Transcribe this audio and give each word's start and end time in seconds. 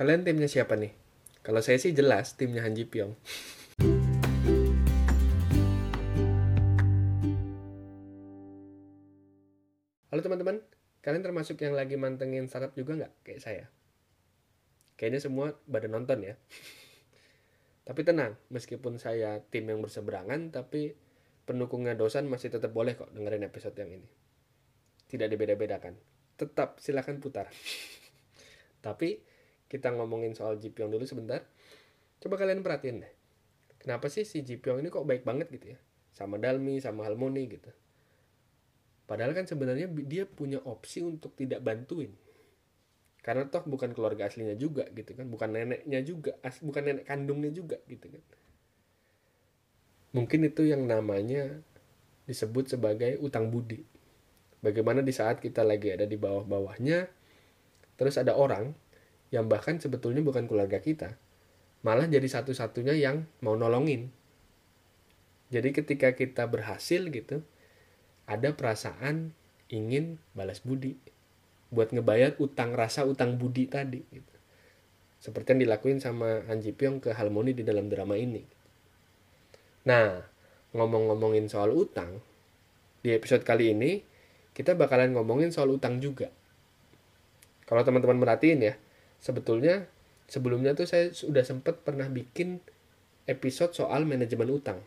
Kalian 0.00 0.24
timnya 0.24 0.48
siapa 0.48 0.80
nih? 0.80 0.96
Kalau 1.44 1.60
saya 1.60 1.76
sih 1.76 1.92
jelas 1.92 2.32
timnya 2.32 2.64
Han 2.64 2.72
Ji 2.72 2.88
Pyong. 2.88 3.12
Halo 10.08 10.20
teman-teman, 10.24 10.64
kalian 11.04 11.20
termasuk 11.20 11.60
yang 11.60 11.76
lagi 11.76 12.00
mantengin 12.00 12.48
startup 12.48 12.72
juga 12.72 12.96
nggak 12.96 13.12
kayak 13.28 13.44
saya? 13.44 13.64
Kayaknya 14.96 15.20
semua 15.20 15.60
pada 15.68 15.84
nonton 15.84 16.24
ya. 16.24 16.40
tapi 17.92 18.00
tenang, 18.00 18.40
meskipun 18.48 18.96
saya 18.96 19.44
tim 19.52 19.68
yang 19.68 19.84
berseberangan, 19.84 20.48
tapi 20.48 20.96
pendukungnya 21.44 21.92
dosan 21.92 22.24
masih 22.24 22.48
tetap 22.48 22.72
boleh 22.72 22.96
kok 22.96 23.12
dengerin 23.12 23.44
episode 23.44 23.76
yang 23.76 24.00
ini. 24.00 24.08
Tidak 25.12 25.28
dibeda-bedakan. 25.28 25.92
Tetap 26.40 26.80
silakan 26.80 27.20
putar. 27.20 27.52
tapi 28.88 29.28
kita 29.70 29.94
ngomongin 29.94 30.34
soal 30.34 30.58
Jipyong 30.58 30.90
dulu 30.90 31.06
sebentar. 31.06 31.46
Coba 32.18 32.34
kalian 32.34 32.66
perhatiin 32.66 33.06
deh. 33.06 33.12
Kenapa 33.78 34.10
sih 34.10 34.26
si 34.26 34.42
Jipyong 34.42 34.82
ini 34.82 34.90
kok 34.90 35.06
baik 35.06 35.22
banget 35.22 35.46
gitu 35.48 35.72
ya? 35.72 35.78
Sama 36.10 36.36
Dalmi, 36.36 36.82
sama 36.82 37.06
Halmoni 37.06 37.46
gitu. 37.46 37.70
Padahal 39.06 39.32
kan 39.32 39.46
sebenarnya 39.46 39.86
dia 40.04 40.26
punya 40.26 40.58
opsi 40.66 41.06
untuk 41.06 41.38
tidak 41.38 41.62
bantuin. 41.62 42.10
Karena 43.22 43.46
toh 43.46 43.62
bukan 43.64 43.94
keluarga 43.94 44.26
aslinya 44.26 44.56
juga 44.58 44.88
gitu 44.96 45.12
kan, 45.12 45.28
bukan 45.28 45.52
neneknya 45.52 46.00
juga, 46.00 46.32
as, 46.40 46.58
bukan 46.64 46.82
nenek 46.82 47.04
kandungnya 47.04 47.52
juga 47.52 47.76
gitu 47.84 48.10
kan. 48.10 48.22
Mungkin 50.16 50.50
itu 50.50 50.66
yang 50.66 50.88
namanya 50.88 51.60
disebut 52.24 52.74
sebagai 52.74 53.20
utang 53.20 53.52
budi. 53.52 53.84
Bagaimana 54.64 55.04
di 55.04 55.12
saat 55.12 55.38
kita 55.40 55.64
lagi 55.64 55.92
ada 55.92 56.08
di 56.08 56.16
bawah-bawahnya, 56.16 57.08
terus 58.00 58.16
ada 58.16 58.36
orang 58.36 58.72
yang 59.30 59.46
bahkan 59.46 59.78
sebetulnya 59.78 60.22
bukan 60.22 60.50
keluarga 60.50 60.82
kita, 60.82 61.14
malah 61.86 62.06
jadi 62.06 62.26
satu-satunya 62.26 62.94
yang 62.98 63.26
mau 63.42 63.54
nolongin. 63.54 64.10
Jadi 65.50 65.74
ketika 65.74 66.14
kita 66.14 66.46
berhasil 66.46 67.10
gitu, 67.10 67.42
ada 68.26 68.54
perasaan 68.54 69.34
ingin 69.70 70.18
balas 70.34 70.62
budi 70.62 70.94
buat 71.70 71.94
ngebayar 71.94 72.34
utang 72.42 72.74
rasa 72.74 73.06
utang 73.06 73.38
budi 73.38 73.70
tadi 73.70 74.02
gitu. 74.10 74.34
Seperti 75.22 75.54
yang 75.54 75.60
dilakuin 75.66 75.98
sama 76.02 76.42
Han 76.50 76.62
Ji 76.62 76.74
Pyong 76.74 76.98
ke 76.98 77.14
Harmoni 77.14 77.54
di 77.54 77.62
dalam 77.62 77.86
drama 77.86 78.18
ini. 78.18 78.42
Nah, 79.86 80.22
ngomong-ngomongin 80.74 81.46
soal 81.46 81.70
utang, 81.74 82.18
di 83.00 83.14
episode 83.14 83.46
kali 83.46 83.72
ini 83.72 84.02
kita 84.52 84.74
bakalan 84.74 85.14
ngomongin 85.14 85.54
soal 85.54 85.70
utang 85.70 86.02
juga. 86.02 86.28
Kalau 87.64 87.86
teman-teman 87.86 88.18
merhatiin 88.18 88.60
ya, 88.66 88.74
sebetulnya 89.20 89.86
sebelumnya 90.26 90.72
tuh 90.72 90.88
saya 90.88 91.12
sudah 91.12 91.44
sempat 91.44 91.84
pernah 91.84 92.08
bikin 92.08 92.64
episode 93.28 93.76
soal 93.76 94.08
manajemen 94.08 94.48
utang. 94.50 94.80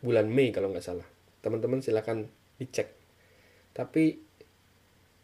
Bulan 0.00 0.30
Mei 0.32 0.54
kalau 0.54 0.72
nggak 0.72 0.86
salah. 0.86 1.04
Teman-teman 1.44 1.84
silahkan 1.84 2.24
dicek. 2.56 2.88
Tapi 3.76 4.16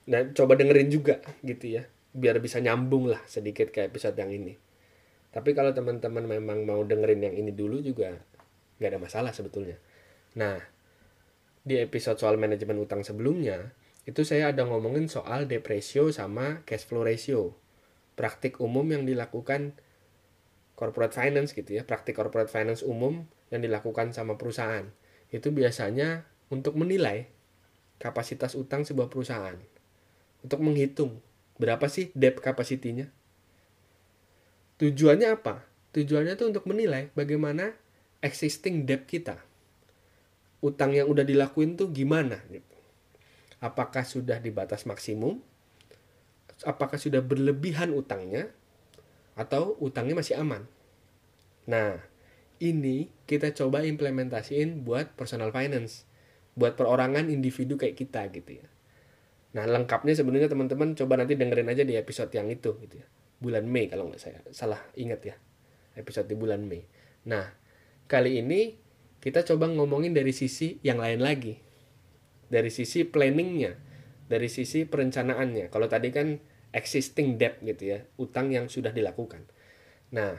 nah 0.07 0.23
coba 0.35 0.59
dengerin 0.59 0.91
juga 0.93 1.23
gitu 1.41 1.81
ya. 1.81 1.87
Biar 2.13 2.43
bisa 2.43 2.61
nyambung 2.61 3.09
lah 3.09 3.23
sedikit 3.25 3.73
kayak 3.73 3.95
episode 3.95 4.19
yang 4.19 4.35
ini. 4.35 4.59
Tapi 5.33 5.53
kalau 5.53 5.73
teman-teman 5.73 6.25
memang 6.25 6.65
mau 6.65 6.81
dengerin 6.85 7.31
yang 7.31 7.35
ini 7.37 7.53
dulu 7.53 7.81
juga 7.81 8.17
nggak 8.81 8.91
ada 8.93 9.01
masalah 9.01 9.33
sebetulnya. 9.33 9.77
Nah 10.37 10.57
di 11.67 11.77
episode 11.81 12.21
soal 12.21 12.37
manajemen 12.41 12.79
utang 12.79 13.03
sebelumnya 13.03 13.73
itu 14.07 14.23
saya 14.23 14.55
ada 14.55 14.63
ngomongin 14.63 15.11
soal 15.11 15.51
depresio 15.51 16.15
sama 16.15 16.63
cash 16.63 16.87
flow 16.87 17.03
ratio 17.03 17.66
praktik 18.17 18.59
umum 18.59 18.85
yang 18.89 19.05
dilakukan 19.05 19.77
corporate 20.77 21.13
finance 21.17 21.53
gitu 21.53 21.77
ya 21.77 21.85
praktik 21.85 22.17
corporate 22.17 22.51
finance 22.51 22.85
umum 22.85 23.29
yang 23.53 23.61
dilakukan 23.63 24.13
sama 24.17 24.41
perusahaan 24.41 24.89
itu 25.31 25.51
biasanya 25.51 26.27
untuk 26.51 26.79
menilai 26.79 27.27
kapasitas 27.99 28.55
utang 28.55 28.85
sebuah 28.85 29.11
perusahaan. 29.11 29.57
Untuk 30.45 30.63
menghitung 30.63 31.19
berapa 31.57 31.89
sih 31.91 32.13
debt 32.13 32.39
capacity-nya. 32.39 33.11
Tujuannya 34.77 35.29
apa? 35.33 35.65
Tujuannya 35.97 36.37
itu 36.37 36.45
untuk 36.45 36.69
menilai 36.69 37.09
bagaimana 37.17 37.73
existing 38.21 38.85
debt 38.85 39.09
kita. 39.09 39.41
Utang 40.61 40.93
yang 40.93 41.09
udah 41.09 41.25
dilakuin 41.25 41.75
tuh 41.75 41.89
gimana 41.91 42.45
gitu. 42.53 42.77
Apakah 43.59 44.05
sudah 44.05 44.37
di 44.37 44.53
batas 44.53 44.85
maksimum? 44.85 45.41
Apakah 46.65 46.97
sudah 46.97 47.21
berlebihan 47.21 47.93
utangnya? 47.93 48.49
Atau 49.37 49.77
utangnya 49.83 50.17
masih 50.17 50.41
aman? 50.41 50.65
Nah, 51.69 52.01
ini 52.61 53.13
kita 53.29 53.53
coba 53.53 53.85
implementasiin 53.85 54.85
buat 54.85 55.13
personal 55.19 55.53
finance 55.53 56.09
buat 56.57 56.73
perorangan 56.73 57.29
individu 57.29 57.77
kayak 57.77 57.97
kita 58.01 58.33
gitu 58.33 58.65
ya 58.65 58.67
nah 59.53 59.65
lengkapnya 59.65 60.13
sebenarnya 60.17 60.53
teman-teman 60.53 60.97
coba 60.97 61.21
nanti 61.21 61.37
dengerin 61.37 61.69
aja 61.69 61.85
di 61.85 61.97
episode 61.97 62.33
yang 62.33 62.49
itu 62.49 62.77
gitu 62.81 63.01
ya 63.01 63.07
bulan 63.41 63.69
Mei 63.69 63.89
kalau 63.89 64.09
nggak 64.09 64.21
saya 64.21 64.41
salah 64.53 64.81
ingat 64.97 65.21
ya 65.25 65.37
episode 65.97 66.29
di 66.29 66.37
bulan 66.37 66.65
Mei 66.65 66.85
nah 67.29 67.53
kali 68.09 68.41
ini 68.41 68.77
kita 69.21 69.45
coba 69.45 69.69
ngomongin 69.69 70.17
dari 70.17 70.33
sisi 70.33 70.81
yang 70.81 71.01
lain 71.01 71.21
lagi 71.21 71.57
dari 72.49 72.73
sisi 72.73 73.05
planningnya 73.05 73.77
dari 74.27 74.51
sisi 74.51 74.85
perencanaannya. 74.85 75.71
Kalau 75.71 75.87
tadi 75.87 76.11
kan 76.11 76.37
existing 76.75 77.39
debt 77.41 77.63
gitu 77.63 77.97
ya 77.97 77.99
utang 78.21 78.53
yang 78.53 78.67
sudah 78.69 78.91
dilakukan. 78.91 79.47
Nah 80.13 80.37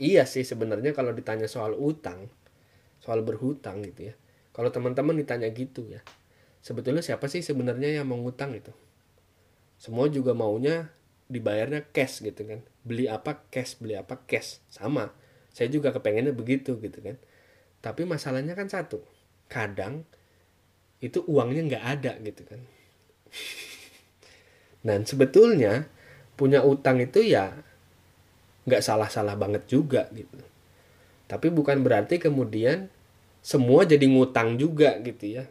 iya 0.00 0.26
sih 0.26 0.42
sebenarnya 0.42 0.90
kalau 0.90 1.14
ditanya 1.14 1.46
soal 1.46 1.76
utang 1.78 2.26
soal 2.98 3.22
berhutang 3.22 3.84
gitu 3.84 4.10
ya. 4.10 4.14
Kalau 4.54 4.70
teman-teman 4.72 5.14
ditanya 5.18 5.46
gitu 5.52 5.86
ya 5.86 6.00
sebetulnya 6.64 7.04
siapa 7.04 7.28
sih 7.28 7.44
sebenarnya 7.44 8.00
yang 8.00 8.08
mau 8.08 8.16
ngutang 8.18 8.56
itu? 8.56 8.72
Semua 9.76 10.08
juga 10.08 10.32
maunya 10.32 10.88
dibayarnya 11.28 11.92
cash 11.92 12.24
gitu 12.24 12.48
kan. 12.48 12.64
Beli 12.82 13.04
apa 13.04 13.44
cash 13.52 13.76
beli 13.76 13.94
apa 13.94 14.24
cash. 14.24 14.64
Sama. 14.72 15.12
Saya 15.52 15.68
juga 15.70 15.92
kepengennya 15.92 16.32
begitu 16.32 16.80
gitu 16.80 16.98
kan. 17.04 17.20
Tapi 17.84 18.08
masalahnya 18.08 18.56
kan 18.56 18.72
satu 18.72 19.04
kadang 19.52 20.08
itu 21.04 21.20
uangnya 21.28 21.62
nggak 21.68 21.84
ada 21.84 22.12
gitu 22.24 22.42
kan. 22.48 22.60
Dan 24.80 25.04
sebetulnya 25.04 25.84
punya 26.32 26.64
utang 26.64 26.96
itu 27.04 27.20
ya 27.20 27.52
nggak 28.64 28.80
salah-salah 28.80 29.36
banget 29.36 29.68
juga 29.68 30.08
gitu. 30.16 30.40
Tapi 31.28 31.52
bukan 31.52 31.84
berarti 31.84 32.16
kemudian 32.16 32.88
semua 33.44 33.84
jadi 33.84 34.08
ngutang 34.08 34.56
juga 34.56 34.96
gitu 35.04 35.40
ya. 35.40 35.44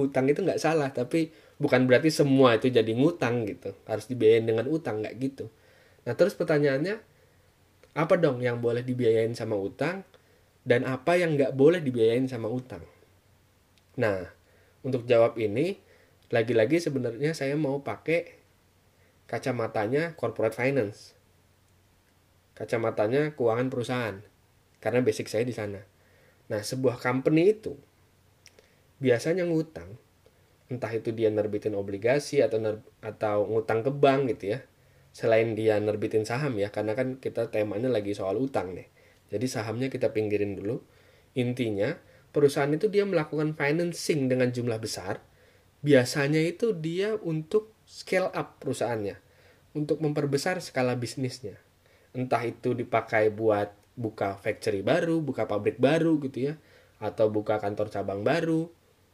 Utang 0.00 0.24
itu 0.32 0.40
nggak 0.40 0.62
salah 0.62 0.88
tapi 0.88 1.28
bukan 1.60 1.84
berarti 1.84 2.08
semua 2.08 2.56
itu 2.56 2.72
jadi 2.72 2.88
ngutang 2.96 3.44
gitu. 3.44 3.76
Harus 3.84 4.08
dibiayain 4.08 4.48
dengan 4.48 4.64
utang 4.72 5.04
nggak 5.04 5.14
gitu. 5.20 5.52
Nah 6.08 6.16
terus 6.16 6.32
pertanyaannya 6.32 6.96
apa 7.92 8.14
dong 8.16 8.40
yang 8.40 8.64
boleh 8.64 8.80
dibiayain 8.80 9.36
sama 9.36 9.60
utang? 9.60 10.00
Dan 10.64 10.84
apa 10.84 11.16
yang 11.16 11.36
nggak 11.36 11.56
boleh 11.56 11.80
dibiayain 11.80 12.28
sama 12.28 12.48
utang 12.52 12.84
nah 13.98 14.30
untuk 14.86 15.04
jawab 15.10 15.34
ini 15.36 15.82
lagi-lagi 16.30 16.78
sebenarnya 16.78 17.34
saya 17.34 17.58
mau 17.58 17.82
pakai 17.82 18.38
kacamatanya 19.26 20.14
corporate 20.14 20.54
finance 20.54 21.18
kacamatanya 22.54 23.34
keuangan 23.34 23.70
perusahaan 23.70 24.16
karena 24.78 25.02
basic 25.02 25.30
saya 25.30 25.46
di 25.46 25.54
sana. 25.54 25.82
Nah, 26.50 26.62
sebuah 26.62 26.98
company 26.98 27.54
itu 27.54 27.78
biasanya 28.98 29.46
ngutang 29.46 29.94
entah 30.68 30.90
itu 30.92 31.14
dia 31.14 31.30
nerbitin 31.32 31.72
obligasi 31.78 32.44
atau 32.44 32.60
ner 32.60 32.82
atau 33.00 33.46
ngutang 33.46 33.86
ke 33.86 33.90
bank 33.94 34.34
gitu 34.36 34.58
ya. 34.58 34.60
Selain 35.14 35.54
dia 35.54 35.80
nerbitin 35.82 36.22
saham 36.22 36.58
ya, 36.60 36.68
karena 36.70 36.94
kan 36.94 37.18
kita 37.18 37.50
temanya 37.50 37.90
lagi 37.90 38.12
soal 38.14 38.38
utang 38.38 38.76
nih. 38.76 38.86
Jadi 39.32 39.46
sahamnya 39.48 39.88
kita 39.90 40.12
pinggirin 40.14 40.54
dulu. 40.54 40.82
Intinya, 41.34 41.96
perusahaan 42.34 42.70
itu 42.70 42.90
dia 42.90 43.06
melakukan 43.08 43.54
financing 43.54 44.28
dengan 44.28 44.52
jumlah 44.52 44.78
besar. 44.82 45.20
Biasanya 45.84 46.42
itu 46.42 46.74
dia 46.74 47.14
untuk 47.22 47.70
scale 47.86 48.28
up 48.34 48.58
perusahaannya, 48.58 49.16
untuk 49.78 50.02
memperbesar 50.02 50.58
skala 50.58 50.98
bisnisnya 50.98 51.58
entah 52.16 52.42
itu 52.44 52.72
dipakai 52.72 53.28
buat 53.30 53.72
buka 53.98 54.38
factory 54.38 54.80
baru, 54.80 55.20
buka 55.20 55.44
pabrik 55.44 55.76
baru 55.76 56.16
gitu 56.22 56.52
ya, 56.52 56.54
atau 57.02 57.28
buka 57.28 57.62
kantor 57.62 57.90
cabang 57.92 58.22
baru 58.26 58.70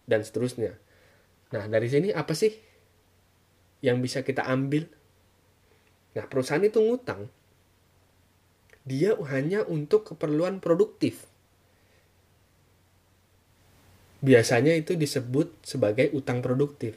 dan 0.09 0.23
seterusnya. 0.23 0.77
Nah, 1.53 1.65
dari 1.67 1.89
sini 1.89 2.09
apa 2.13 2.33
sih 2.37 2.53
yang 3.85 4.01
bisa 4.01 4.23
kita 4.25 4.45
ambil? 4.49 4.87
Nah, 6.15 6.25
perusahaan 6.31 6.63
itu 6.63 6.79
ngutang. 6.81 7.29
Dia 8.85 9.17
hanya 9.33 9.65
untuk 9.65 10.05
keperluan 10.15 10.61
produktif. 10.61 11.25
Biasanya 14.25 14.73
itu 14.73 14.97
disebut 14.97 15.61
sebagai 15.61 16.09
utang 16.17 16.41
produktif. 16.41 16.97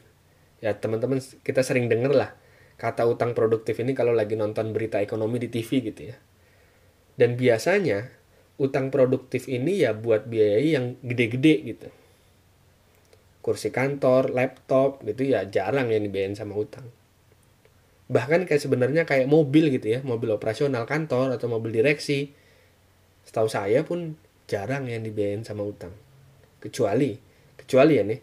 Ya, 0.64 0.72
teman-teman 0.72 1.20
kita 1.44 1.60
sering 1.60 1.92
dengar 1.92 2.16
lah 2.16 2.30
kata 2.78 3.04
utang 3.10 3.34
produktif 3.34 3.74
ini 3.82 3.90
kalau 3.92 4.14
lagi 4.14 4.38
nonton 4.38 4.70
berita 4.70 5.02
ekonomi 5.02 5.42
di 5.42 5.50
TV 5.50 5.82
gitu 5.92 6.14
ya. 6.14 6.16
Dan 7.18 7.34
biasanya 7.34 8.06
utang 8.56 8.94
produktif 8.94 9.50
ini 9.50 9.82
ya 9.82 9.92
buat 9.92 10.30
biaya 10.30 10.78
yang 10.78 10.94
gede-gede 11.02 11.54
gitu. 11.66 11.88
Kursi 13.42 13.74
kantor, 13.74 14.30
laptop 14.30 15.02
gitu 15.02 15.26
ya 15.26 15.42
jarang 15.50 15.90
yang 15.90 16.06
dibayarin 16.06 16.38
sama 16.38 16.54
utang. 16.54 16.86
Bahkan 18.08 18.48
kayak 18.48 18.62
sebenarnya 18.62 19.02
kayak 19.04 19.28
mobil 19.28 19.68
gitu 19.74 19.98
ya, 19.98 20.00
mobil 20.00 20.32
operasional 20.32 20.88
kantor 20.88 21.34
atau 21.34 21.50
mobil 21.50 21.74
direksi. 21.74 22.32
Setahu 23.26 23.50
saya 23.50 23.84
pun 23.84 24.16
jarang 24.48 24.88
yang 24.88 25.04
dibayarin 25.04 25.44
sama 25.44 25.66
utang. 25.66 25.92
Kecuali, 26.68 27.16
kecuali 27.56 27.92
ya 27.96 28.04
nih, 28.04 28.20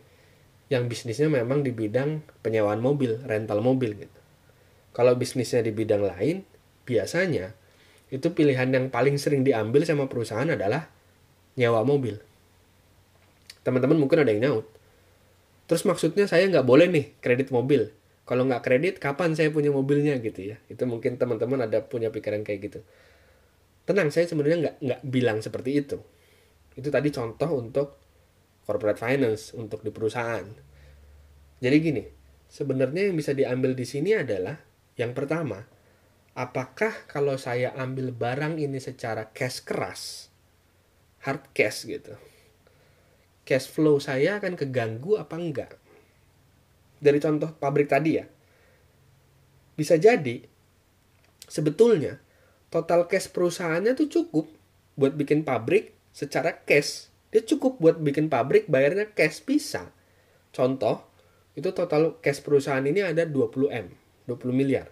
yang 0.70 0.86
bisnisnya 0.86 1.30
memang 1.30 1.66
di 1.66 1.74
bidang 1.74 2.22
penyewaan 2.46 2.82
mobil, 2.82 3.22
rental 3.26 3.62
mobil 3.62 3.98
gitu. 3.98 4.20
Kalau 4.94 5.18
bisnisnya 5.18 5.66
di 5.66 5.74
bidang 5.74 6.06
lain, 6.06 6.46
biasanya 6.86 7.52
itu 8.14 8.32
pilihan 8.32 8.70
yang 8.70 8.94
paling 8.94 9.18
sering 9.18 9.42
diambil 9.42 9.82
sama 9.82 10.06
perusahaan 10.06 10.48
adalah 10.48 10.88
nyewa 11.58 11.82
mobil. 11.82 12.22
Teman-teman 13.66 13.98
mungkin 13.98 14.22
ada 14.22 14.30
yang 14.30 14.42
nyaut. 14.46 14.66
Terus 15.66 15.84
maksudnya 15.90 16.30
saya 16.30 16.46
nggak 16.46 16.66
boleh 16.66 16.86
nih 16.86 17.06
kredit 17.18 17.50
mobil. 17.50 17.90
Kalau 18.26 18.46
nggak 18.46 18.62
kredit, 18.62 18.96
kapan 19.02 19.34
saya 19.34 19.50
punya 19.50 19.74
mobilnya 19.74 20.18
gitu 20.22 20.54
ya? 20.54 20.58
Itu 20.70 20.86
mungkin 20.86 21.18
teman-teman 21.18 21.66
ada 21.66 21.82
punya 21.82 22.10
pikiran 22.14 22.46
kayak 22.46 22.60
gitu. 22.70 22.80
Tenang, 23.86 24.10
saya 24.10 24.26
sebenarnya 24.26 24.58
nggak 24.62 24.76
nggak 24.82 25.02
bilang 25.06 25.42
seperti 25.42 25.78
itu. 25.78 25.98
Itu 26.74 26.90
tadi 26.90 27.10
contoh 27.14 27.50
untuk 27.54 28.05
corporate 28.66 28.98
finance 29.00 29.54
untuk 29.54 29.86
di 29.86 29.94
perusahaan. 29.94 30.44
Jadi 31.62 31.78
gini, 31.80 32.04
sebenarnya 32.50 33.08
yang 33.10 33.16
bisa 33.16 33.32
diambil 33.32 33.78
di 33.78 33.86
sini 33.88 34.18
adalah 34.18 34.60
yang 35.00 35.16
pertama, 35.16 35.64
apakah 36.36 37.08
kalau 37.08 37.40
saya 37.40 37.72
ambil 37.78 38.12
barang 38.12 38.60
ini 38.60 38.82
secara 38.82 39.32
cash 39.32 39.64
keras, 39.64 40.28
hard 41.24 41.48
cash 41.56 41.88
gitu, 41.88 42.18
cash 43.48 43.70
flow 43.72 44.02
saya 44.02 44.42
akan 44.42 44.58
keganggu 44.60 45.16
apa 45.16 45.36
enggak? 45.38 45.72
Dari 47.00 47.22
contoh 47.22 47.54
pabrik 47.56 47.88
tadi 47.88 48.18
ya, 48.18 48.26
bisa 49.76 50.00
jadi 50.00 50.42
sebetulnya 51.46 52.20
total 52.72 53.06
cash 53.08 53.30
perusahaannya 53.30 53.94
tuh 53.94 54.08
cukup 54.10 54.48
buat 54.96 55.14
bikin 55.16 55.44
pabrik 55.44 55.96
secara 56.16 56.64
cash. 56.64 57.12
Dia 57.36 57.44
cukup 57.44 57.84
buat 57.84 58.00
bikin 58.00 58.32
pabrik 58.32 58.72
bayarnya 58.72 59.12
cash 59.12 59.44
bisa. 59.44 59.92
Contoh, 60.56 61.04
itu 61.52 61.68
total 61.76 62.16
cash 62.24 62.40
perusahaan 62.40 62.80
ini 62.80 63.04
ada 63.04 63.28
20 63.28 63.76
M. 63.76 63.92
20 64.24 64.56
miliar. 64.56 64.88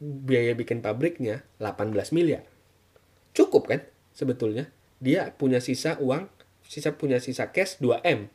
Biaya 0.00 0.56
bikin 0.56 0.80
pabriknya 0.80 1.44
18 1.60 1.92
miliar. 2.16 2.48
Cukup 3.36 3.68
kan 3.68 3.84
sebetulnya? 4.16 4.72
Dia 4.96 5.36
punya 5.36 5.60
sisa 5.60 6.00
uang, 6.00 6.32
sisa 6.64 6.96
punya 6.96 7.20
sisa 7.20 7.52
cash 7.52 7.76
2M. 7.84 8.32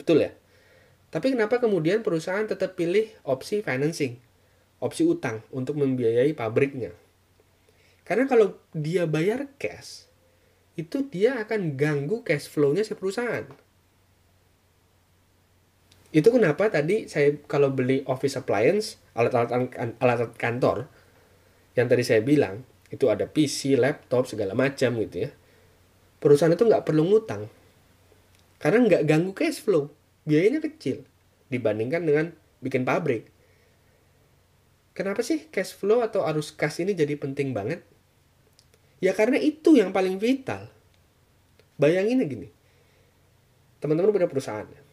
Betul 0.00 0.24
ya? 0.24 0.32
Tapi 1.12 1.36
kenapa 1.36 1.60
kemudian 1.60 2.00
perusahaan 2.00 2.48
tetap 2.48 2.80
pilih 2.80 3.12
opsi 3.28 3.60
financing? 3.60 4.16
Opsi 4.80 5.04
utang 5.04 5.44
untuk 5.52 5.76
membiayai 5.76 6.32
pabriknya. 6.32 6.96
Karena 8.08 8.24
kalau 8.24 8.56
dia 8.72 9.04
bayar 9.04 9.52
cash, 9.60 10.03
itu 10.74 11.06
dia 11.06 11.38
akan 11.38 11.78
ganggu 11.78 12.26
cash 12.26 12.50
flow-nya 12.50 12.82
si 12.82 12.98
perusahaan. 12.98 13.46
Itu 16.14 16.30
kenapa 16.30 16.70
tadi 16.70 17.10
saya 17.10 17.34
kalau 17.50 17.74
beli 17.74 18.06
office 18.06 18.38
appliance, 18.38 19.02
alat-alat 19.18 19.74
alat 19.98 20.30
kantor, 20.38 20.86
yang 21.74 21.90
tadi 21.90 22.06
saya 22.06 22.22
bilang, 22.22 22.62
itu 22.90 23.10
ada 23.10 23.26
PC, 23.26 23.74
laptop, 23.74 24.30
segala 24.30 24.54
macam 24.54 24.94
gitu 25.02 25.26
ya. 25.26 25.30
Perusahaan 26.22 26.54
itu 26.54 26.62
nggak 26.62 26.86
perlu 26.86 27.02
ngutang. 27.02 27.50
Karena 28.62 28.78
nggak 28.86 29.02
ganggu 29.10 29.34
cash 29.34 29.58
flow. 29.58 29.90
Biayanya 30.22 30.62
kecil. 30.62 31.02
Dibandingkan 31.50 32.06
dengan 32.06 32.26
bikin 32.62 32.86
pabrik. 32.86 33.28
Kenapa 34.94 35.26
sih 35.26 35.50
cash 35.50 35.74
flow 35.74 36.06
atau 36.06 36.22
arus 36.22 36.54
kas 36.54 36.78
ini 36.78 36.94
jadi 36.94 37.18
penting 37.18 37.50
banget? 37.50 37.82
Ya 38.98 39.16
karena 39.16 39.38
itu 39.38 39.74
yang 39.78 39.90
paling 39.90 40.18
vital. 40.18 40.70
Bayangin 41.80 42.22
gini. 42.26 42.48
Teman-teman 43.82 44.14
punya 44.14 44.30
perusahaan 44.30 44.84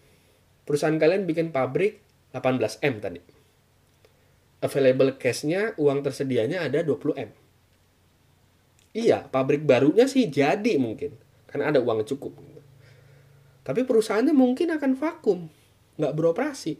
perusahaan 0.66 0.96
kalian 0.96 1.28
bikin 1.28 1.52
pabrik 1.52 2.00
18M 2.32 3.04
tadi. 3.04 3.22
Available 4.64 5.20
cash-nya, 5.20 5.76
uang 5.76 6.00
tersedianya 6.06 6.64
ada 6.64 6.86
20M. 6.86 7.34
Iya, 8.96 9.28
pabrik 9.28 9.68
barunya 9.68 10.06
sih 10.06 10.32
jadi 10.32 10.80
mungkin. 10.80 11.18
Karena 11.50 11.76
ada 11.76 11.84
uang 11.84 12.08
cukup. 12.08 12.38
Tapi 13.68 13.84
perusahaannya 13.84 14.32
mungkin 14.32 14.72
akan 14.72 14.96
vakum. 14.96 15.52
Nggak 16.00 16.14
beroperasi. 16.16 16.80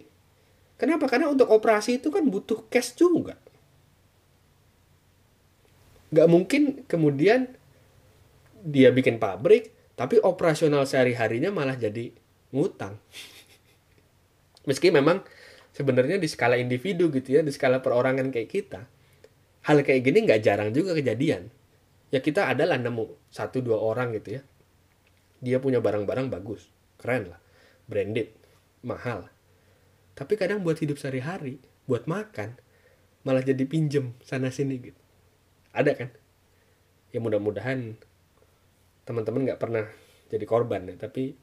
Kenapa? 0.78 1.12
Karena 1.12 1.28
untuk 1.30 1.52
operasi 1.52 2.00
itu 2.00 2.08
kan 2.14 2.24
butuh 2.26 2.64
cash 2.72 2.96
juga. 2.96 3.36
Nggak 6.12 6.28
mungkin 6.28 6.62
kemudian 6.86 7.48
dia 8.62 8.92
bikin 8.94 9.18
pabrik, 9.18 9.72
tapi 9.98 10.20
operasional 10.22 10.86
sehari-harinya 10.86 11.50
malah 11.50 11.80
jadi 11.80 12.12
ngutang. 12.52 13.00
Meski 14.68 14.94
memang 14.94 15.24
sebenarnya 15.74 16.22
di 16.22 16.28
skala 16.30 16.60
individu 16.60 17.10
gitu 17.10 17.40
ya, 17.40 17.42
di 17.42 17.50
skala 17.50 17.82
perorangan 17.82 18.30
kayak 18.30 18.50
kita, 18.52 18.82
hal 19.66 19.82
kayak 19.82 20.04
gini 20.06 20.28
nggak 20.28 20.42
jarang 20.44 20.70
juga 20.76 20.94
kejadian. 20.94 21.50
Ya 22.12 22.20
kita 22.20 22.52
adalah 22.52 22.76
nemu 22.76 23.32
satu 23.32 23.64
dua 23.64 23.80
orang 23.80 24.12
gitu 24.20 24.38
ya, 24.38 24.42
dia 25.42 25.58
punya 25.58 25.82
barang-barang 25.82 26.30
bagus, 26.30 26.70
keren 27.02 27.34
lah, 27.34 27.42
branded, 27.90 28.30
mahal. 28.86 29.32
Tapi 30.14 30.38
kadang 30.38 30.62
buat 30.62 30.78
hidup 30.78 31.02
sehari-hari, 31.02 31.58
buat 31.90 32.06
makan, 32.06 32.60
malah 33.26 33.42
jadi 33.42 33.66
pinjem 33.66 34.14
sana 34.22 34.54
sini 34.54 34.78
gitu. 34.78 35.01
Ada 35.72 35.92
kan? 35.96 36.10
Ya 37.12 37.20
mudah-mudahan 37.20 37.96
teman-teman 39.04 39.48
nggak 39.48 39.60
pernah 39.60 39.86
jadi 40.32 40.46
korban 40.48 40.88
ya, 40.88 40.96
tapi 40.96 41.36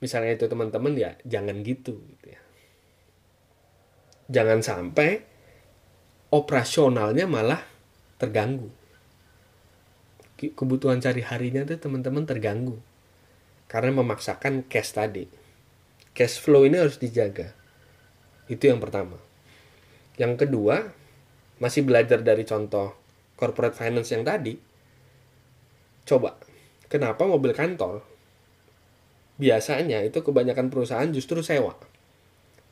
misalnya 0.00 0.36
itu 0.36 0.44
teman-teman 0.44 0.92
ya 0.96 1.16
jangan 1.24 1.64
gitu 1.64 1.96
gitu 1.96 2.26
ya. 2.28 2.40
Jangan 4.26 4.60
sampai 4.60 5.22
operasionalnya 6.34 7.24
malah 7.30 7.62
terganggu. 8.18 8.68
Kebutuhan 10.36 11.00
cari 11.00 11.24
harinya 11.24 11.64
tuh 11.64 11.80
teman-teman 11.80 12.28
terganggu. 12.28 12.76
Karena 13.70 14.02
memaksakan 14.02 14.68
cash 14.68 14.92
tadi. 14.92 15.24
Cash 16.12 16.42
flow 16.42 16.68
ini 16.68 16.76
harus 16.76 17.00
dijaga. 17.00 17.56
Itu 18.50 18.68
yang 18.68 18.82
pertama. 18.82 19.16
Yang 20.20 20.44
kedua 20.44 20.92
masih 21.56 21.88
belajar 21.88 22.20
dari 22.20 22.44
contoh 22.44 22.92
corporate 23.36 23.76
finance 23.76 24.10
yang 24.10 24.24
tadi 24.24 24.56
coba 26.08 26.40
kenapa 26.88 27.22
mobil 27.28 27.52
kantor 27.52 28.16
biasanya 29.36 30.00
itu 30.04 30.24
kebanyakan 30.24 30.72
perusahaan 30.72 31.08
justru 31.12 31.44
sewa. 31.44 31.76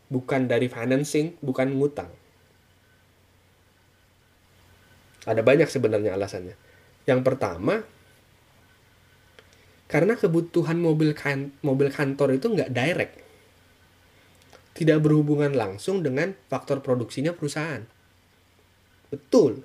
Bukan 0.08 0.48
dari 0.48 0.68
financing, 0.68 1.36
bukan 1.40 1.76
ngutang. 1.76 2.10
Ada 5.24 5.40
banyak 5.40 5.68
sebenarnya 5.68 6.12
alasannya. 6.12 6.56
Yang 7.08 7.20
pertama, 7.24 7.80
karena 9.88 10.16
kebutuhan 10.16 10.76
mobil 10.80 11.16
kan 11.16 11.52
mobil 11.64 11.88
kantor 11.88 12.36
itu 12.36 12.52
nggak 12.52 12.72
direct. 12.72 13.14
Tidak 14.74 14.98
berhubungan 15.00 15.54
langsung 15.54 16.02
dengan 16.04 16.34
faktor 16.50 16.84
produksinya 16.84 17.32
perusahaan. 17.32 17.86
Betul, 19.08 19.62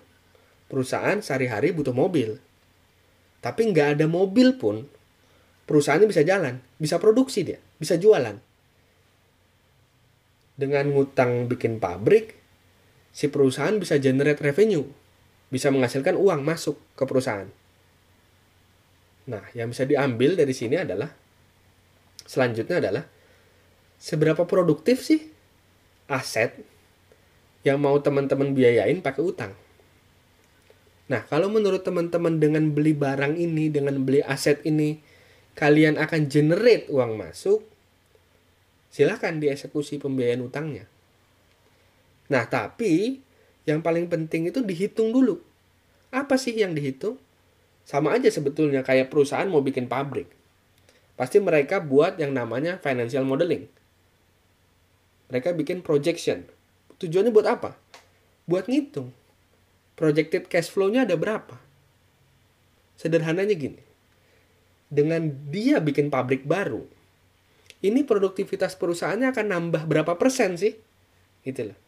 perusahaan 0.69 1.17
sehari-hari 1.19 1.73
butuh 1.73 1.91
mobil. 1.91 2.37
Tapi 3.41 3.61
nggak 3.73 3.99
ada 3.99 4.05
mobil 4.05 4.55
pun 4.55 4.85
perusahaannya 5.65 6.07
bisa 6.07 6.21
jalan, 6.23 6.61
bisa 6.77 7.01
produksi 7.01 7.43
dia, 7.43 7.59
bisa 7.81 7.97
jualan. 7.97 8.37
Dengan 10.59 10.85
ngutang 10.91 11.49
bikin 11.49 11.81
pabrik, 11.81 12.37
si 13.09 13.27
perusahaan 13.31 13.75
bisa 13.79 13.97
generate 13.97 14.39
revenue, 14.43 14.85
bisa 15.49 15.73
menghasilkan 15.73 16.13
uang 16.19 16.45
masuk 16.45 16.77
ke 16.93 17.03
perusahaan. 17.07 17.49
Nah, 19.29 19.45
yang 19.53 19.69
bisa 19.69 19.85
diambil 19.85 20.33
dari 20.33 20.51
sini 20.53 20.77
adalah 20.77 21.09
selanjutnya 22.25 22.81
adalah 22.81 23.03
seberapa 24.01 24.45
produktif 24.45 25.05
sih 25.05 25.21
aset 26.09 26.57
yang 27.61 27.77
mau 27.77 27.95
teman-teman 28.01 28.51
biayain 28.57 28.99
pakai 28.99 29.21
utang. 29.21 29.53
Nah, 31.09 31.25
kalau 31.25 31.49
menurut 31.49 31.81
teman-teman 31.81 32.37
dengan 32.37 32.69
beli 32.69 32.93
barang 32.93 33.33
ini, 33.33 33.73
dengan 33.73 33.97
beli 34.05 34.21
aset 34.21 34.61
ini, 34.61 35.01
kalian 35.57 35.97
akan 35.97 36.29
generate 36.29 36.85
uang 36.93 37.17
masuk, 37.17 37.65
silahkan 38.93 39.41
dieksekusi 39.41 39.97
pembiayaan 39.97 40.45
utangnya. 40.45 40.85
Nah, 42.29 42.45
tapi 42.45 43.25
yang 43.65 43.81
paling 43.81 44.05
penting 44.05 44.53
itu 44.53 44.61
dihitung 44.61 45.09
dulu. 45.09 45.41
Apa 46.13 46.37
sih 46.37 46.53
yang 46.53 46.77
dihitung? 46.77 47.17
Sama 47.89 48.13
aja 48.13 48.29
sebetulnya 48.29 48.85
kayak 48.85 49.09
perusahaan 49.09 49.49
mau 49.49 49.65
bikin 49.65 49.89
pabrik. 49.89 50.29
Pasti 51.17 51.41
mereka 51.41 51.81
buat 51.81 52.21
yang 52.21 52.37
namanya 52.37 52.77
financial 52.77 53.25
modeling. 53.25 53.65
Mereka 55.33 55.57
bikin 55.57 55.81
projection. 55.81 56.45
Tujuannya 57.01 57.33
buat 57.33 57.49
apa? 57.49 57.77
Buat 58.45 58.69
ngitung. 58.69 59.09
Projected 59.99 60.47
cash 60.47 60.71
flow-nya 60.71 61.03
ada 61.03 61.19
berapa? 61.19 61.59
Sederhananya 62.95 63.51
gini. 63.51 63.83
Dengan 64.87 65.27
dia 65.51 65.83
bikin 65.83 66.07
pabrik 66.07 66.47
baru, 66.47 66.87
ini 67.83 68.07
produktivitas 68.07 68.79
perusahaannya 68.79 69.27
akan 69.35 69.45
nambah 69.51 69.83
berapa 69.83 70.15
persen 70.15 70.55
sih? 70.55 70.79
Gitu 71.43 71.71
loh. 71.71 71.79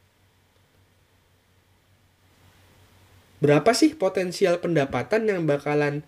Berapa 3.41 3.71
sih 3.73 3.95
potensial 3.95 4.59
pendapatan 4.59 5.25
yang 5.25 5.47
bakalan 5.49 6.05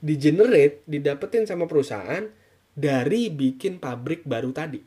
di-generate, 0.00 0.80
didapetin 0.88 1.44
sama 1.44 1.68
perusahaan 1.68 2.30
dari 2.72 3.28
bikin 3.28 3.76
pabrik 3.76 4.24
baru 4.24 4.54
tadi? 4.56 4.80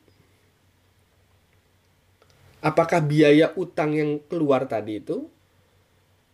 Apakah 2.59 3.05
biaya 3.05 3.53
utang 3.55 3.93
yang 3.95 4.19
keluar 4.27 4.65
tadi 4.65 4.99
itu, 4.99 5.29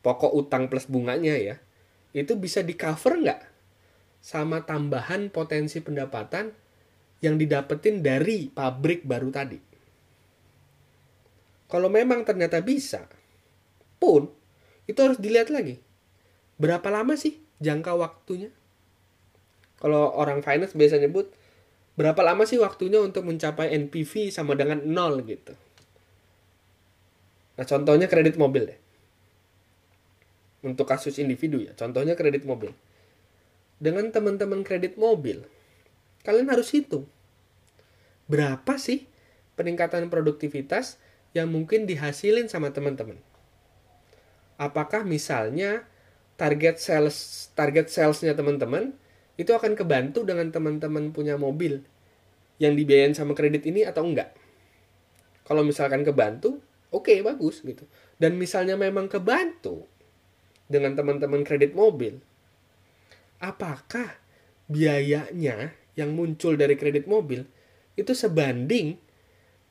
pokok 0.06 0.38
utang 0.38 0.70
plus 0.70 0.86
bunganya 0.86 1.34
ya, 1.34 1.58
itu 2.14 2.38
bisa 2.38 2.62
di-cover 2.62 3.18
nggak 3.26 3.42
sama 4.22 4.62
tambahan 4.62 5.34
potensi 5.34 5.82
pendapatan 5.82 6.54
yang 7.26 7.42
didapetin 7.42 8.06
dari 8.06 8.46
pabrik 8.54 9.02
baru 9.02 9.34
tadi. 9.34 9.58
Kalau 11.66 11.90
memang 11.90 12.22
ternyata 12.22 12.62
bisa, 12.62 13.10
pun 13.98 14.30
itu 14.86 15.00
harus 15.02 15.18
dilihat 15.18 15.50
lagi. 15.50 15.82
Berapa 16.62 16.86
lama 16.94 17.18
sih 17.18 17.42
jangka 17.58 17.98
waktunya? 17.98 18.54
Kalau 19.82 20.14
orang 20.14 20.46
finance 20.46 20.78
biasa 20.78 21.02
nyebut, 21.02 21.34
berapa 21.98 22.22
lama 22.22 22.46
sih 22.46 22.62
waktunya 22.62 23.02
untuk 23.02 23.26
mencapai 23.26 23.74
NPV 23.74 24.30
sama 24.30 24.54
dengan 24.54 24.86
nol 24.86 25.26
gitu. 25.26 25.58
Nah 27.58 27.66
contohnya 27.66 28.06
kredit 28.06 28.38
mobil 28.38 28.70
deh. 28.70 28.80
Untuk 30.66 30.90
kasus 30.90 31.22
individu 31.22 31.62
ya, 31.62 31.78
contohnya 31.78 32.18
kredit 32.18 32.42
mobil. 32.42 32.74
Dengan 33.78 34.10
teman-teman 34.10 34.66
kredit 34.66 34.98
mobil, 34.98 35.46
kalian 36.26 36.50
harus 36.50 36.74
hitung 36.74 37.06
berapa 38.26 38.82
sih 38.82 39.06
peningkatan 39.54 40.10
produktivitas 40.10 40.98
yang 41.38 41.52
mungkin 41.54 41.86
dihasilin 41.86 42.50
sama 42.50 42.74
teman-teman. 42.74 43.20
Apakah 44.56 45.06
misalnya 45.06 45.86
target 46.40 46.80
sales 46.80 47.52
target 47.54 47.92
salesnya 47.92 48.34
teman-teman 48.34 48.96
itu 49.36 49.52
akan 49.52 49.76
kebantu 49.76 50.24
dengan 50.24 50.48
teman-teman 50.50 51.12
punya 51.12 51.36
mobil 51.36 51.84
yang 52.56 52.74
dibiayain 52.74 53.12
sama 53.12 53.36
kredit 53.36 53.68
ini 53.68 53.84
atau 53.84 54.08
enggak? 54.08 54.32
Kalau 55.46 55.62
misalkan 55.62 56.02
kebantu, 56.02 56.64
oke 56.90 57.12
okay, 57.12 57.20
bagus 57.22 57.62
gitu. 57.62 57.86
Dan 58.16 58.40
misalnya 58.40 58.80
memang 58.80 59.12
kebantu 59.12 59.86
dengan 60.66 60.98
teman-teman 60.98 61.46
kredit 61.46 61.78
mobil, 61.78 62.18
apakah 63.38 64.18
biayanya 64.66 65.76
yang 65.94 66.12
muncul 66.18 66.58
dari 66.58 66.74
kredit 66.76 67.06
mobil 67.06 67.46
itu 67.96 68.12
sebanding 68.12 68.98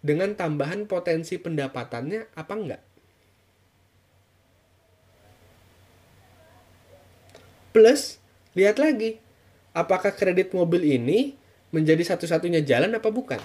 dengan 0.04 0.36
tambahan 0.36 0.84
potensi 0.84 1.40
pendapatannya 1.40 2.36
apa 2.36 2.52
enggak? 2.54 2.82
Plus, 7.74 8.22
lihat 8.54 8.78
lagi, 8.78 9.18
apakah 9.74 10.14
kredit 10.14 10.54
mobil 10.54 10.86
ini 10.86 11.34
menjadi 11.74 12.14
satu-satunya 12.14 12.62
jalan 12.62 12.94
apa 12.94 13.10
bukan? 13.10 13.42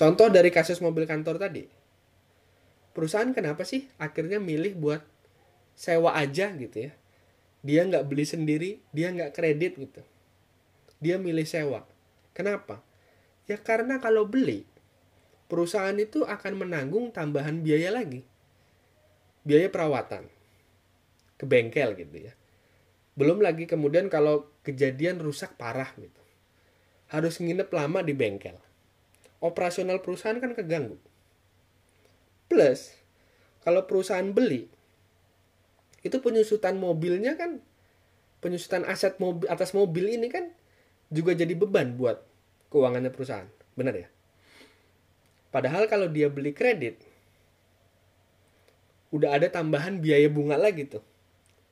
Contoh 0.00 0.32
dari 0.32 0.48
kasus 0.48 0.80
mobil 0.80 1.04
kantor 1.04 1.36
tadi. 1.36 1.79
Perusahaan 3.00 3.32
kenapa 3.32 3.64
sih 3.64 3.88
akhirnya 3.96 4.36
milih 4.36 4.76
buat 4.76 5.00
sewa 5.72 6.12
aja 6.20 6.52
gitu 6.52 6.84
ya? 6.84 6.92
Dia 7.64 7.88
nggak 7.88 8.04
beli 8.12 8.28
sendiri, 8.28 8.84
dia 8.92 9.08
nggak 9.08 9.32
kredit 9.32 9.80
gitu. 9.80 10.04
Dia 11.00 11.16
milih 11.16 11.48
sewa. 11.48 11.88
Kenapa? 12.36 12.84
Ya 13.48 13.56
karena 13.56 14.04
kalau 14.04 14.28
beli, 14.28 14.68
perusahaan 15.48 15.96
itu 15.96 16.28
akan 16.28 16.60
menanggung 16.60 17.08
tambahan 17.08 17.64
biaya 17.64 17.88
lagi. 17.88 18.20
Biaya 19.48 19.72
perawatan. 19.72 20.28
Ke 21.40 21.48
bengkel 21.48 21.96
gitu 21.96 22.28
ya. 22.28 22.36
Belum 23.16 23.40
lagi 23.40 23.64
kemudian 23.64 24.12
kalau 24.12 24.52
kejadian 24.60 25.24
rusak 25.24 25.56
parah 25.56 25.88
gitu. 25.96 26.20
Harus 27.08 27.40
nginep 27.40 27.72
lama 27.72 28.04
di 28.04 28.12
bengkel. 28.12 28.60
Operasional 29.40 30.04
perusahaan 30.04 30.36
kan 30.36 30.52
keganggu. 30.52 31.00
Plus, 32.50 32.98
kalau 33.62 33.86
perusahaan 33.86 34.26
beli, 34.26 34.66
itu 36.02 36.18
penyusutan 36.18 36.74
mobilnya 36.82 37.38
kan, 37.38 37.62
penyusutan 38.42 38.82
aset 38.90 39.14
mobil 39.22 39.46
atas 39.46 39.70
mobil 39.70 40.10
ini 40.10 40.26
kan 40.26 40.50
juga 41.14 41.38
jadi 41.38 41.54
beban 41.54 41.94
buat 41.94 42.18
keuangannya 42.74 43.14
perusahaan. 43.14 43.46
Benar 43.78 43.94
ya? 43.94 44.08
Padahal 45.54 45.86
kalau 45.86 46.10
dia 46.10 46.26
beli 46.26 46.50
kredit, 46.50 46.98
udah 49.14 49.38
ada 49.38 49.46
tambahan 49.50 50.02
biaya 50.02 50.26
bunga 50.26 50.58
lagi 50.58 50.90
tuh. 50.90 51.02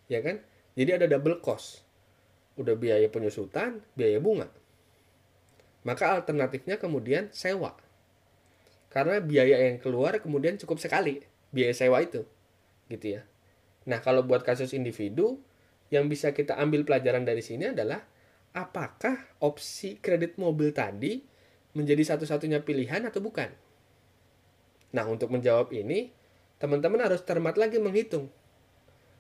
Ya 0.07 0.23
kan? 0.23 0.43
Jadi 0.79 0.91
ada 0.95 1.07
double 1.11 1.43
cost. 1.43 1.83
Udah 2.59 2.79
biaya 2.79 3.07
penyusutan, 3.11 3.83
biaya 3.95 4.19
bunga. 4.23 4.51
Maka 5.87 6.23
alternatifnya 6.23 6.79
kemudian 6.79 7.31
sewa. 7.31 7.75
Karena 8.89 9.21
biaya 9.21 9.69
yang 9.69 9.79
keluar 9.81 10.17
kemudian 10.21 10.57
cukup 10.57 10.81
sekali 10.81 11.21
biaya 11.53 11.73
sewa 11.77 12.01
itu. 12.01 12.25
Gitu 12.89 13.21
ya. 13.21 13.23
Nah, 13.89 14.01
kalau 14.05 14.25
buat 14.25 14.45
kasus 14.45 14.77
individu 14.77 15.41
yang 15.89 16.09
bisa 16.09 16.37
kita 16.37 16.57
ambil 16.61 16.85
pelajaran 16.85 17.25
dari 17.25 17.41
sini 17.41 17.73
adalah 17.73 18.05
apakah 18.53 19.17
opsi 19.41 19.97
kredit 20.01 20.37
mobil 20.37 20.73
tadi 20.73 21.25
menjadi 21.73 22.17
satu-satunya 22.17 22.65
pilihan 22.65 23.05
atau 23.09 23.21
bukan? 23.25 23.49
Nah, 24.93 25.05
untuk 25.09 25.29
menjawab 25.33 25.73
ini, 25.73 26.13
teman-teman 26.57 27.01
harus 27.05 27.21
cermat 27.25 27.57
lagi 27.61 27.77
menghitung. 27.77 28.33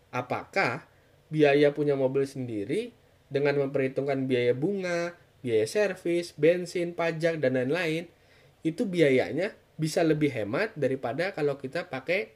Apakah 0.09 0.89
biaya 1.29 1.73
punya 1.77 1.93
mobil 1.93 2.25
sendiri 2.25 2.97
dengan 3.29 3.61
memperhitungkan 3.61 4.25
biaya 4.25 4.57
bunga, 4.57 5.13
biaya 5.45 5.69
servis, 5.69 6.33
bensin, 6.37 6.97
pajak, 6.97 7.37
dan 7.41 7.57
lain-lain, 7.61 8.09
itu 8.67 8.85
biayanya 8.85 9.55
bisa 9.79 10.03
lebih 10.03 10.35
hemat 10.35 10.75
daripada 10.75 11.31
kalau 11.31 11.55
kita 11.55 11.87
pakai 11.87 12.35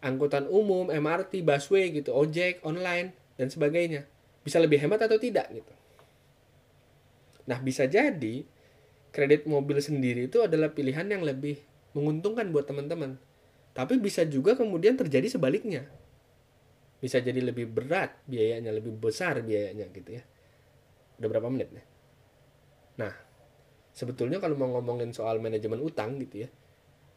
angkutan 0.00 0.46
umum, 0.48 0.88
MRT, 0.88 1.42
busway 1.44 1.90
gitu, 1.92 2.14
ojek, 2.14 2.62
online, 2.64 3.12
dan 3.36 3.52
sebagainya. 3.52 4.06
Bisa 4.40 4.62
lebih 4.62 4.80
hemat 4.80 5.04
atau 5.04 5.20
tidak 5.20 5.50
gitu. 5.52 5.74
Nah, 7.48 7.58
bisa 7.60 7.84
jadi 7.88 8.44
kredit 9.12 9.48
mobil 9.48 9.80
sendiri 9.80 10.28
itu 10.28 10.44
adalah 10.44 10.72
pilihan 10.72 11.08
yang 11.08 11.24
lebih 11.24 11.60
menguntungkan 11.96 12.48
buat 12.52 12.68
teman-teman. 12.68 13.16
Tapi 13.72 14.00
bisa 14.00 14.24
juga 14.24 14.56
kemudian 14.56 14.96
terjadi 14.96 15.28
sebaliknya. 15.28 15.86
Bisa 16.98 17.22
jadi 17.22 17.38
lebih 17.38 17.70
berat 17.70 18.16
biayanya, 18.26 18.74
lebih 18.74 18.96
besar 18.98 19.38
biayanya 19.44 19.86
gitu 19.94 20.18
ya. 20.18 20.22
Udah 21.18 21.28
berapa 21.30 21.48
menit 21.50 21.70
nih? 21.70 21.86
Nah, 22.98 23.14
sebetulnya 23.98 24.38
kalau 24.38 24.54
mau 24.54 24.70
ngomongin 24.78 25.10
soal 25.10 25.42
manajemen 25.42 25.82
utang 25.82 26.22
gitu 26.22 26.46
ya, 26.46 26.48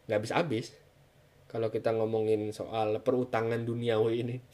nggak 0.09 0.17
habis-habis. 0.17 0.73
Kalau 1.45 1.69
kita 1.69 1.93
ngomongin 1.93 2.49
soal 2.49 2.97
perutangan 3.05 3.61
duniawi 3.61 4.25
ini. 4.25 4.37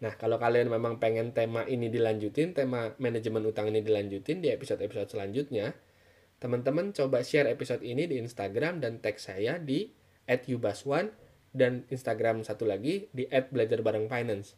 Nah, 0.00 0.16
kalau 0.16 0.40
kalian 0.40 0.72
memang 0.72 0.96
pengen 0.96 1.36
tema 1.36 1.68
ini 1.68 1.92
dilanjutin, 1.92 2.56
tema 2.56 2.96
manajemen 2.96 3.44
utang 3.44 3.68
ini 3.68 3.84
dilanjutin 3.84 4.40
di 4.40 4.48
episode-episode 4.48 5.12
selanjutnya, 5.12 5.76
teman-teman 6.40 6.96
coba 6.96 7.20
share 7.20 7.52
episode 7.52 7.84
ini 7.84 8.08
di 8.08 8.16
Instagram 8.16 8.80
dan 8.80 9.04
tag 9.04 9.20
saya 9.20 9.60
di 9.60 9.92
@yubaswan 10.24 11.12
dan 11.52 11.84
Instagram 11.92 12.48
satu 12.48 12.64
lagi 12.64 13.12
di 13.12 13.28
@belajarbarengfinance. 13.28 14.56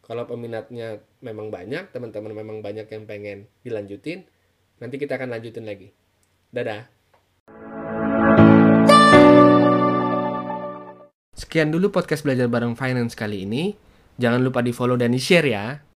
Kalau 0.00 0.24
peminatnya 0.24 1.04
memang 1.20 1.52
banyak, 1.52 1.92
teman-teman 1.92 2.32
memang 2.32 2.64
banyak 2.64 2.88
yang 2.88 3.04
pengen 3.04 3.44
dilanjutin, 3.60 4.24
nanti 4.78 4.96
kita 4.98 5.18
akan 5.18 5.34
lanjutin 5.34 5.66
lagi. 5.66 5.90
Dadah. 6.50 6.86
Sekian 11.38 11.70
dulu 11.70 11.94
podcast 11.94 12.26
belajar 12.26 12.50
bareng 12.50 12.74
finance 12.74 13.14
kali 13.14 13.46
ini. 13.46 13.74
Jangan 14.18 14.42
lupa 14.42 14.58
di 14.58 14.74
follow 14.74 14.98
dan 14.98 15.14
di 15.14 15.22
share 15.22 15.46
ya. 15.46 15.78